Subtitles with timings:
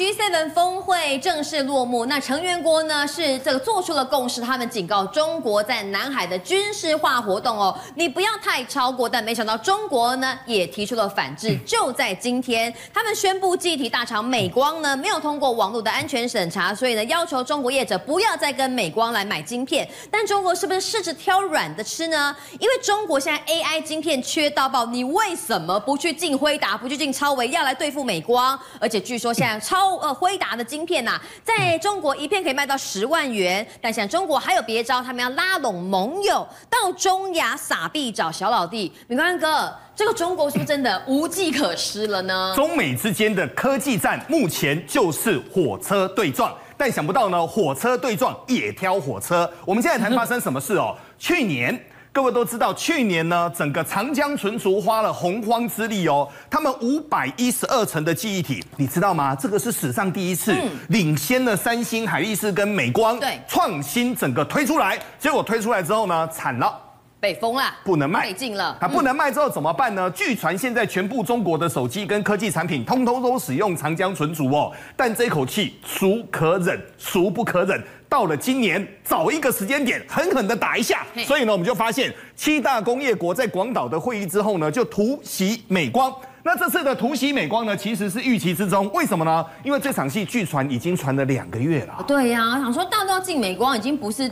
[0.00, 9.06] G7 峰会正式落幕，那成员国呢是这个做出了共识，他们警告中国在南海的军事化活动哦，你不要太超过。
[9.06, 19.86] 但没想到中国呢也提出了反制，就在今天，他们宣布集体大厂美光呢没有通过网络的安全审查，所以呢要求中国业者不要再跟美光来买晶片。
[20.10, 22.34] 但中国是不是试着挑软的吃呢？
[22.58, 28.58] 因为中国现在 AI 晶片缺到爆，你为什么不去进辉达，不去进超维，要来对付美光？
[28.80, 33.66] 而且据说现在超呃辉达的晶片呐、啊，在中国一片可以卖到十万元。
[33.80, 38.92] 但现在中国还有别招，他们要拉拢盟友到中亚撒币找小老弟。
[39.08, 42.52] 敏宽哥，这个中国是不是真的无计可施了呢？
[42.54, 49.50] 中美之间的科技战目前就是火车对撞，但想不到呢，火车对撞也挑火车。
[49.64, 50.96] 我们现在谈发生什么事哦？
[51.18, 51.78] 去年。
[52.12, 59.32] 各位都知道，去年呢，整个长江存储花了洪荒之力哦，他们五百一十二层的记忆体，你知道吗？
[59.36, 60.52] 这个是史上第一次，
[60.88, 66.76] 领先了三星、海力士跟美光，对，创新整个推出来，结果推出来之后呢，惨了，
[67.20, 68.74] 被封了，不能卖，被禁了。
[68.80, 70.10] 它不能卖之后怎么办呢？
[70.12, 77.78] 据传现在全部中国的手机跟科技产品，通通都使用长江存储哦，但这口气孰可忍，孰不可忍。
[78.08, 81.06] 到了今年，找一个时间点，狠狠的打一下。
[81.26, 86.12] 所以呢，我们就发现七大工业国在广岛的会议之后呢，就突袭美光。
[86.42, 88.90] 那这次的突袭美光呢，其实是预期之中。
[88.92, 89.44] 为什么呢？
[89.62, 92.02] 因为这场戏据传已经传了两个月了。
[92.08, 94.28] 对呀、啊，想说大都要进美光，已经不是。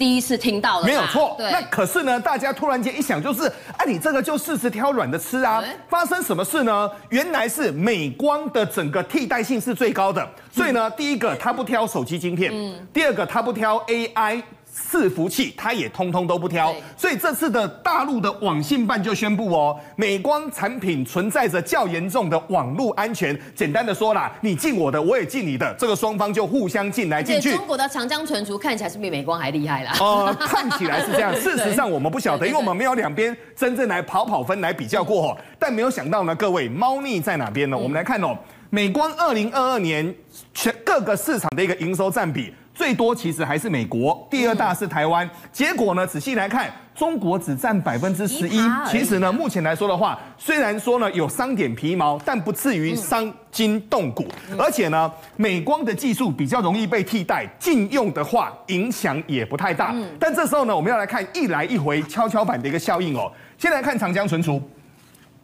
[0.00, 1.36] 第一次听到了，没有错。
[1.38, 5.62] 那可是呢，大家突然间一想，就是，哎、啊，你这个就试试挑软的吃啊。
[5.90, 6.90] 发生什么事呢？
[7.10, 14.42] 原来是美光的整个替代性是最高的，所以呢，第一个它不挑手机晶片，嗯，第二个它不挑 AI。
[14.72, 23.38] 伺服器，它也通通都不挑，所以这次的大陆的网信办就宣布哦，美光产品存在着较严重的网络安全。
[23.54, 27.54] 简单的说啦，你进我的，我也进你的，这个双方就互相进来进去。
[27.56, 29.92] 中国的长江存储看起来是比美光还厉害啦。
[30.00, 35.36] 呃，看起来是这样，事实上我们不晓得， 因为我们没有两边真正来跑跑分来比较过。
[35.58, 37.76] 但没有想到呢，各位猫腻在哪边呢？
[37.76, 38.36] 我们来看哦，
[38.70, 40.14] 美光二零二二年
[40.54, 42.54] 全各个市场的一个营收占比。
[42.80, 45.28] 最多其实还是美国，第二大是台湾。
[45.52, 48.58] 结果呢，仔细来看，中国只占百分之十一。
[48.88, 54.26] 其实呢，目前来说的话，虽然说呢有伤点皮毛，但不至于伤筋动骨。
[54.58, 59.94] 而且呢，美光的技术比较容易被替代，禁用的话影响也不太大。
[60.18, 63.30] 但这时候呢，我们要来看一来一回跷跷板的一个效应哦。
[63.58, 64.58] 先来看长江存储。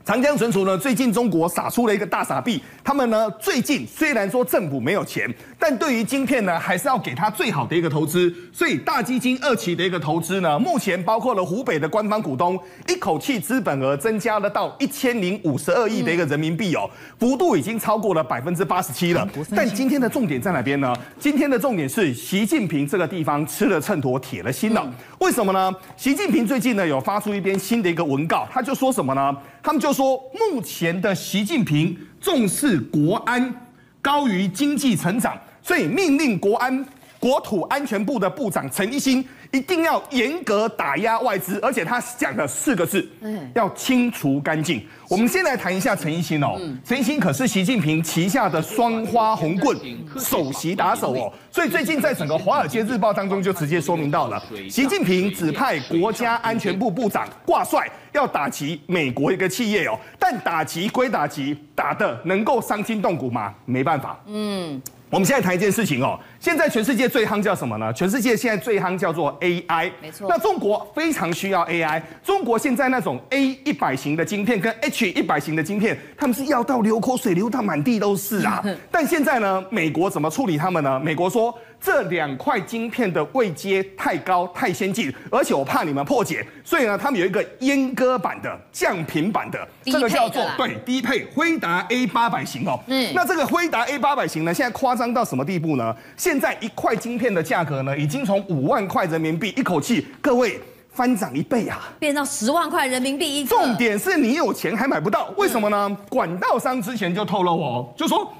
[0.06, 2.62] 长江存储呢，最近中国撒出了一个大傻币。
[2.84, 5.28] 他们呢，最近虽然说政府没有钱，
[5.58, 8.32] 但对于晶片呢，还是要给他最好的一个投资。
[8.52, 12.56] 所以大基金二期的一个投资呢，目前包括了湖北的官方股东，
[12.86, 19.28] 一口气资本额增加了到一千零五十二亿的一个人民币哦，幅度已经超过了百分之八十七了。
[19.56, 20.94] 但今天的重点在哪边呢？
[21.18, 24.88] 今天的重点是习近平这个地方吃了秤砣铁了心了。
[25.18, 25.74] 为什么呢？
[25.96, 29.36] 习近平最近呢有发出一篇新的一个文告，他就说什么呢？
[29.66, 33.52] 他们就说，目前的习近平重视国安
[34.00, 36.86] 高于经济成长，所以命令国安
[37.26, 44.80] 国土安全部的部长陈一新一定要严格打压外资，而且他讲了四个字，嗯要清除干净。
[45.08, 49.76] 我们先来谈一下陈一新哦，陈一新可是习近平旗下的双花红棍
[50.16, 63.52] 首席打手哦，所以最近在整个《华尔街日报》当中就直接说明到了，习近平指派国家安全部部长挂帅，要打击美国一个企业哦，但打击归打击，打的能够伤筋动骨吗？
[63.64, 64.16] 没办法。
[64.26, 66.18] 嗯，我们现在谈一件事情哦。
[66.40, 67.92] 现在全世界最夯叫什么呢？
[67.92, 70.26] 全世界现在最夯叫做 AI，没错。
[70.28, 72.02] 那中国非常需要 AI。
[72.24, 78.62] 中国现在那种 A 一百型的晶片跟 H 一百型的晶片，他们是要到流口水流到满地都是啊。
[78.90, 80.98] 但现在呢，美国怎么处理他们呢？
[80.98, 92.78] 美国说这两块晶片的位阶太高太先进，而且我怕你们破解，所以呢，他们有一个阉割版的降频版的，这个叫做对低配辉达 A 八百型哦。
[92.86, 95.96] 嗯，那这个辉达 A 八百型呢，现在夸张到什么地步呢？
[96.16, 100.60] 现现在一块晶片的价格呢，已经从五万块人民币一口气，各位
[100.90, 103.42] 翻涨一倍啊，变到十万块人民币一。
[103.42, 105.96] 重点是你有钱还买不到，为什么呢？
[106.10, 108.30] 管道商之前就透露哦，就说。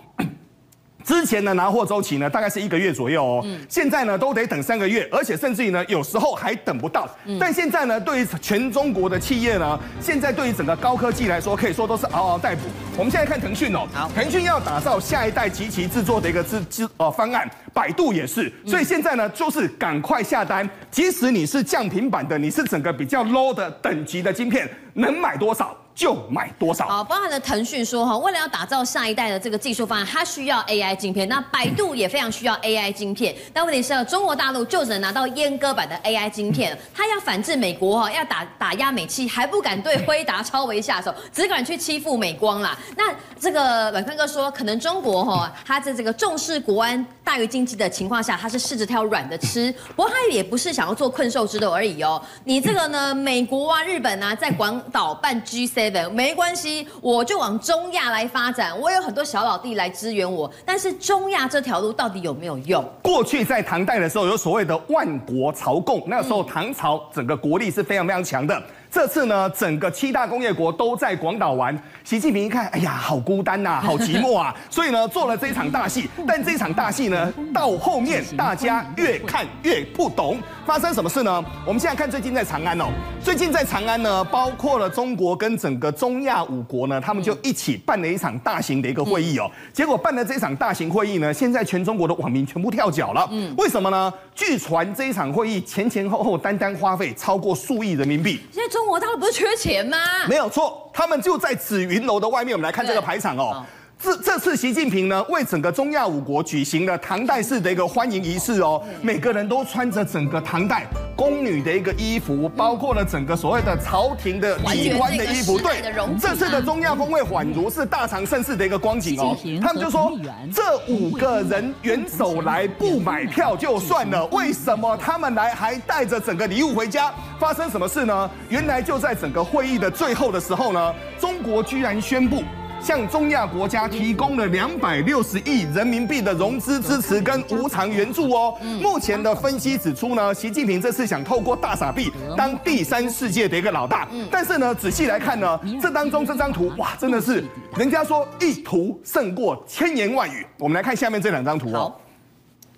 [1.07, 3.43] 之前的拿货周期呢，大概是一个月左右哦。
[3.45, 3.65] 嗯。
[3.69, 7.09] 现在呢，都得等三个月，而且甚至于呢，有时候还等不到。
[7.27, 7.39] 嗯。
[7.39, 12.63] 但现在呢，对于全中国的企业呢，现在对于整个高科技来说，可以说都是嗷嗷待哺。
[12.99, 18.53] 我们现在看腾讯哦，好，腾讯要打造下一代极其制作的一个制制呃方案，百度也是。
[18.67, 25.77] 所以现在呢，就是赶快下单，即使你是降频版的，你是整个比较 low 的等级的晶片，能买多少？
[25.97, 26.87] 就买多少。
[26.87, 31.27] 好，包含了腾讯说哈，为了要打造下一代的这个技术方案，它需要 AI 晶片。
[31.27, 33.35] 那百度也非常需要 AI 晶片。
[33.51, 42.77] 但问题是，中国大陆就只能拿到阉割版的 AI 晶片，它要反制美国哈，要打打压美企，还不敢对辉达、超微下手，只敢去欺负美光啦。
[42.95, 49.75] 那这个阮坤哥说，可能中国哈，它在这个重视国安大于经济的情况下，它是试着挑软的吃。
[49.95, 52.23] 不过它也不是想要做困兽之斗而已哦。
[52.45, 55.86] 你这个呢，美国啊、日本啊，在广岛办 GC。
[56.13, 58.79] 没关系，我就往中亚来发展。
[58.79, 62.85] 我有很多小老弟来支援我，但是中亚这条路到底有没有用？
[63.03, 68.63] 过去在唐代的时候，有所谓的万国朝贡，那个时候唐朝整个国力是非常非常强的。
[68.97, 71.79] 这次呢，整个七大工业国都在广岛玩。
[72.03, 76.09] 习近平一看，哎呀，好孤单呐、啊，好寂寞啊，所以呢，做了这一场大戏。
[76.27, 80.39] 但这场大戏呢，到后面大家越看越不懂。
[80.65, 81.45] 发生什么事呢？
[81.67, 82.87] 我们现在看最近在长安哦，
[83.23, 89.47] 最近在长安呢，包括了中国跟整个中亚五国呢，他们就一起办了一场大型的一个会议哦。
[89.75, 93.29] 结果办了这场大型会议呢，现在全中国的网民全部跳脚了。
[93.31, 94.11] 嗯，为什么呢？
[94.37, 98.39] 据传这一场会议前前后后单单花费超过数亿人民币。
[98.53, 99.97] 现在中国大陆不是缺钱吗？
[100.29, 102.55] 没有错，他们就在紫云楼的外面。
[102.55, 103.65] 我们来看这个排场哦。
[104.03, 115.59] 这这次习近平呢，为整个中亚五国举行了唐代式的一个欢迎仪式哦，每个人都穿着整个唐代宫女的一个衣服，包括了整个所谓的朝廷的礼官的衣服。
[115.59, 115.83] 对，
[116.21, 119.35] 这次的中亚峰会宛如是大唐盛世的一个光景哦。
[119.63, 120.13] 他们就说，
[120.55, 127.13] 这五个人元首来不买票就算了，为什么他们来还带着整个礼物回家？
[127.41, 128.31] 发生什么事呢？
[128.51, 132.43] 原来就在整个会议的最后的时候呢，中国居然宣布。
[132.81, 138.57] 向中亚国家提供了两百六十亿人民币的融资支持跟无偿援助哦。
[138.81, 144.09] 目前的分析指出呢，习近平这次想透过大傻币当第三世界的一个老大。
[144.31, 147.43] 但是呢，仔细来看呢，这当中这张图哇，真的是
[147.77, 150.47] 人家说一图胜过千言万语。
[150.59, 151.93] 我们来看下面这两张图哦。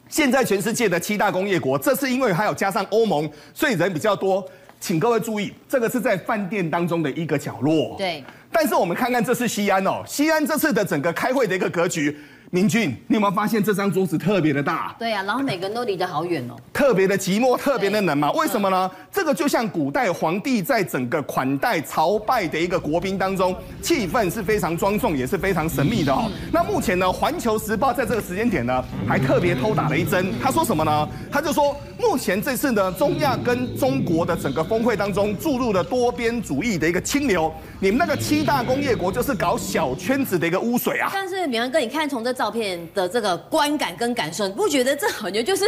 [0.09, 4.43] 现在全世界的七大工业国，这是因为还有加上欧盟，所以人比较多。
[4.81, 7.97] 请各位注意，这个是在饭店当中的一个角落。
[7.99, 8.25] 对。
[8.61, 12.19] 但是我们看看这次西安哦，西安这次的整个开会的一个格局，
[12.51, 14.97] 明俊，你有没有发现这张桌子特别的大？
[14.99, 18.33] 对呀、啊，然后每个人都离得好远哦，特别的寂寞，特别的冷嘛？
[18.33, 18.91] 为什么呢？
[19.13, 26.31] 这个就像古代皇帝在整个款待朝拜的一个国宾当中，气氛是非常庄重，也是非常神秘的哦。
[26.51, 31.09] 那目前呢，《环球时报》在这个时间点呢，还特别偷打了一针，他说什么呢？
[31.31, 31.77] 他就说。
[32.01, 37.53] 目前这次呢，中亚跟中国的整个峰会当中注入了多边主义的一个清流。
[37.81, 41.11] 你们那个七大工业国就是搞小圈子的一个污水啊！
[41.13, 45.65] 但是明安哥，你看从这照片的这个观感跟感受，你不觉得这感觉就是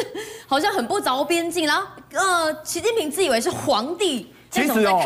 [0.47, 1.65] 好像很不着边际？
[1.65, 5.05] 然后呃，习近平自以为是皇帝，其实哦，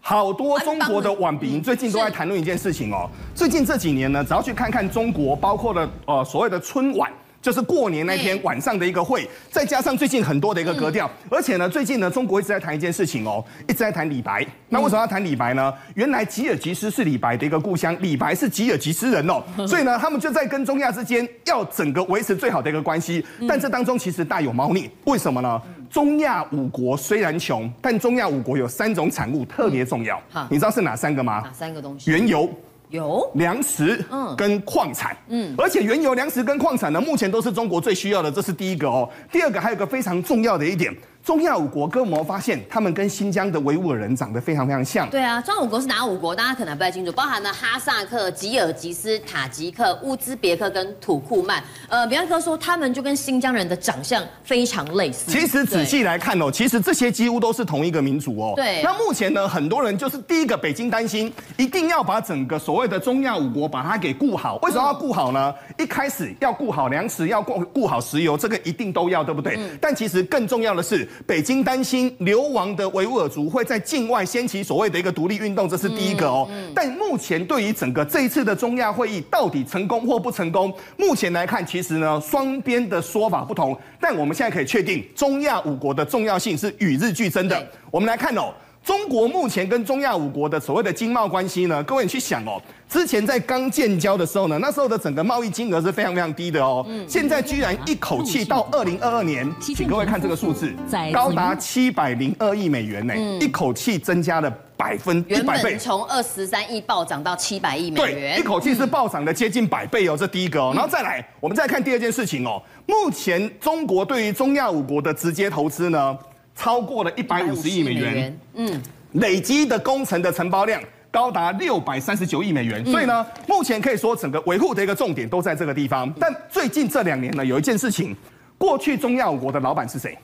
[0.00, 3.10] 好多中国的网民最近都在谈论一件事情哦。
[3.34, 7.12] 最近这几年呢，只要去看看中国，包括了呃所谓的春晚。
[7.42, 14.46] 就是过年那天晚上的一个会，再加上最近很多的一个格调，而且呢，最近呢，中国一直在谈一件事情哦，一直在谈李白。
[14.68, 15.74] 那为什么要谈李白呢？
[15.94, 23.26] 原来吉尔吉斯是李白的一个故乡，李白是吉尔吉斯人哦， 所以呢，他们就在跟中亚之间要整个维持最好的一个关系。
[23.48, 25.60] 但这当中其实大有猫腻，为什么呢？
[25.90, 31.42] 中亚五国虽然穷，但中亚五国有三种产物特别重要，你知道是哪三个吗？
[31.44, 32.08] 哪三个东西？
[32.08, 32.48] 原油。
[32.92, 39.08] 有粮食，嗯，跟矿产，嗯，而且原油、粮食跟矿产呢，目前都是中国最需要的，这是第一个哦。
[39.32, 40.94] 第二个还有个非常重要的一点。
[41.24, 45.08] 中亚五国跟我们发现，他们跟新疆的维吾尔人长得非常非常像。
[45.08, 46.34] 对啊，中亚五国是哪五国？
[46.34, 51.62] 大家可能不太清楚，包含了哈萨克、吉尔吉斯、塔吉克、乌兹别克跟土库曼。
[51.88, 55.30] 呃，比方哥说，他们就跟新疆人的长相非常类似。
[55.30, 58.54] 其实仔细来看哦，其实这些几乎都是同一个民族哦。
[58.56, 58.82] 对。
[58.82, 64.56] 那目前呢，很多人就是第一个，北京担心一定要把整个所谓的中亚五国把它给顾好。
[64.62, 65.54] 为什么要顾好呢？
[65.78, 69.54] 一开始要顾好粮食，要顾顾好石油，这个一定都要，对不对？
[69.56, 69.78] 嗯。
[69.80, 72.14] 但其实更重要的是，北京担心。
[72.20, 76.48] 流亡的维吾尔族会在境外掀起所谓的一个独立运动，这是第一个哦。
[76.74, 83.76] 但目前对于整个这一次的中亚会议到底成功或不成功，目前来看，其实呢双边的说法不同。
[84.00, 87.66] 但我们现在可以确定，中亚五国的重要性是与日俱增的。
[87.90, 88.52] 我们来看哦。
[88.84, 97.08] 中国目前跟中亚五国的所谓的经贸关系呢，各位你去想哦，之前在刚建交的时候呢，那时候的整个贸易金额是非常非常低的哦，嗯。
[97.08, 100.72] 现在居然一口气到二零二二年，请各位看这个数字，
[101.12, 116.18] 高达七百零二亿美元呢，一口气增加了百分一百倍，从二十三亿暴涨到七百亿美元，对，一口气是暴涨的接近百倍哦，这第一个哦，然后再来，我们再看第二件事情哦，目前中国对于中亚五国的直接投资呢，
[116.54, 118.82] 超过了一百五十亿美元，嗯，
[119.12, 120.80] 累积的工程的承包量
[121.10, 122.84] 高达六百三十九亿美元。
[122.86, 126.12] 所以呢，目前可以说整个维护的一个重点都在这个地方。
[126.20, 128.14] 但最近这两年呢，有一件事情，
[128.58, 130.16] 过去中亚五国的老板是谁？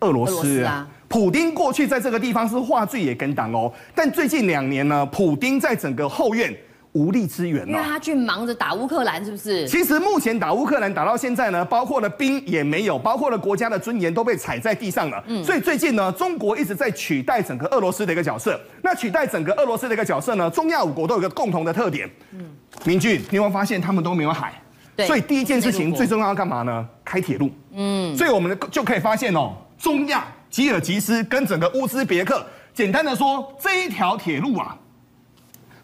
[0.00, 0.88] 俄罗斯啊。
[1.08, 6.54] 普丁过去在这个地方是话剧也跟党哦，但最近两年呢，普丁在整个后院。
[6.96, 9.68] 无力支援了，因为他去忙着打乌克兰，是不是？
[9.68, 15.22] 其实目前打乌克兰打到现在呢，包括了兵也没有，包括了国家的尊严都被踩在地上了。
[15.26, 18.58] 嗯，所以最近呢，中国一直在取代整个俄罗斯的一个角色。
[18.82, 22.08] 那取代整个俄罗斯的一个角色呢，中亚五国都有一个共同的特点。
[22.32, 22.46] 嗯，
[22.84, 24.54] 明俊，你有没有发现他们都没有海？
[24.96, 25.06] 对。
[25.06, 26.88] 所以第一件事情最重要要干嘛呢？
[27.04, 27.50] 开铁路。
[27.74, 28.16] 嗯。
[28.16, 34.74] 所以我们就可以发现哦，中亚吉尔吉斯跟整个乌兹别克，简单的说，这一条铁路啊。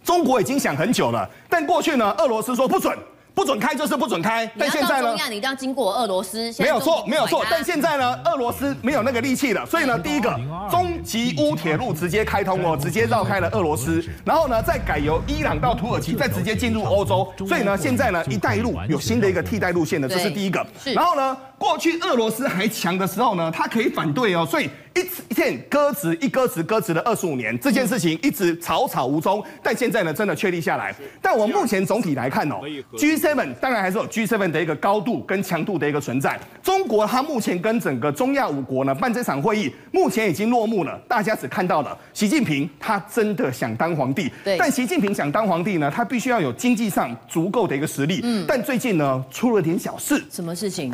[0.05, 2.97] 中国已经想很久了，但过去呢，俄罗斯说不准。
[3.35, 5.17] 不准开就是不准开，但现在呢？
[5.31, 6.53] 你一定要经过俄罗斯。
[6.59, 7.43] 没有错，没有错。
[7.51, 10.39] 但现在呢，俄罗斯没有那个力气了，所以呢，第一个
[10.71, 17.27] 中吉乌铁路直接开通哦，直接绕开了俄罗斯，然后呢，再改由伊朗到土耳其，再直接进入欧洲。
[17.49, 20.65] 所以呢，现在呢，一带一路有新的一个替代路线的，这是第一个。
[20.95, 25.01] 然后呢，过去俄罗斯还强的时候呢，他可以反对哦，所以一
[25.31, 29.43] 一天搁置，一搁置搁置了二十五年，这件事情一直草草无踪。
[29.63, 30.93] 但现在呢，真的确立下来。
[31.23, 32.57] 但我目前总体来看哦
[32.99, 33.17] ，G。
[33.17, 36.37] Seven 当然还是有 G7 的一个高度跟强度的一个存在。
[36.61, 40.99] 中国它目前跟整个中亚五国呢办这场会议，目前已经落幕了。
[41.07, 44.59] 大家只看到了习近平他真的想当皇帝，对。
[44.59, 48.19] 但习近平想当皇帝呢，他必须要有经济上足够的一个实力。
[48.25, 48.45] 嗯。
[48.49, 50.21] 但最近呢出了点小事。
[50.29, 50.93] 什么事情？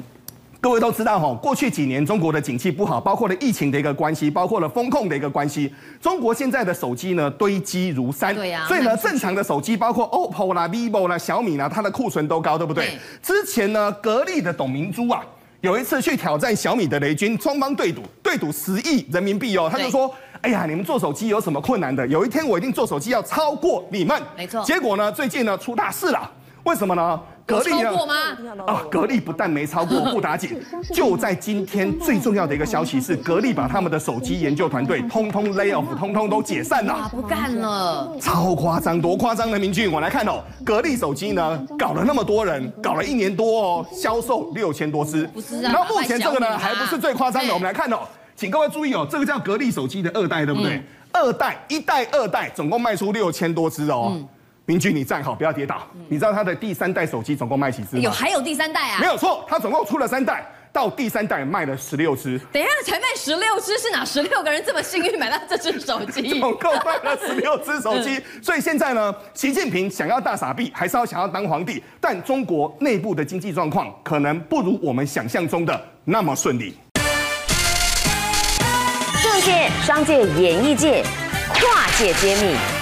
[0.60, 5.72] 各位都知道哈，过去几年中国的景气不好，包括了疫情的一个关系，包括了风控的一个关系。
[6.00, 8.64] 中国现在的手机呢堆积如山，对呀。
[8.66, 12.98] 所以呢，正常的手机，包括 OPPO 啦、VIVO 啦、小米啦，它的库存都高，对不对？
[13.22, 15.22] 之前呢，格力的董明珠啊，
[15.60, 19.68] 有一次去挑战小米的雷军，双方对赌，对赌十亿人民币哦。
[19.70, 20.12] 他就说
[20.42, 22.04] ：“哎呀，你们做手机有什么困难的？
[22.08, 24.64] 有一天我一定做手机要超过你们。”没错。
[24.64, 26.28] 结果呢，最近呢出大事了，
[26.64, 27.20] 为什么呢？
[27.48, 27.90] 格力呢？
[28.66, 30.60] 啊，格力不但没超过，不打紧，
[30.92, 48.00] 就在今天最重要的一个消息是，格力把他们的手机研究团队 通通 lay off，通通都解散了，不干了，超夸张，多夸张的明俊，我来看哦，格力手机呢，搞了那么多人，搞了一年多哦，销售六千多支，不是啊，然后目前这个呢，还不是最夸张的，我们来看哦，
[48.36, 50.82] 请各位注意哦，这个叫格力手机的二代，对不对？
[51.10, 54.14] 二代、一代、二代，总共卖出六千多支哦。
[54.68, 55.80] 明君，你站好，不要跌倒。
[56.10, 58.02] 你知道他的第三代手机总共卖几支吗？
[58.02, 58.98] 有，还有第三代啊？
[59.00, 62.38] 没有错，他总共出了三代，到第三代卖了十六支。
[62.52, 66.20] 等一下，才卖十六支，是哪十六个人这么幸运买到这只手机？
[66.38, 68.20] 总共卖了十六支手机。
[68.42, 71.82] 所以现在呢，习近平想要大傻逼，还是要想要当皇帝？
[71.98, 76.76] 但中国内部的经济状况可能不如我们想象中的那么顺利。
[79.22, 81.02] 政界、商界、演艺界，
[81.54, 82.77] 跨界揭秘。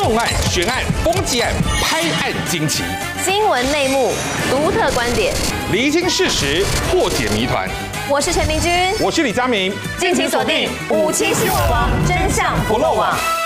[0.00, 1.52] 重案、悬案、攻击案、
[1.82, 2.84] 拍案惊奇，
[3.24, 4.12] 新闻内幕、
[4.48, 5.34] 独特观点，
[5.72, 7.68] 厘清事实，破解谜团。
[8.08, 13.37] 我是陈明君，我是李佳明，敬请锁定五七新闻网，真相不漏网。